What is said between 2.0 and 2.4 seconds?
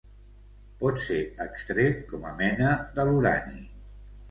com a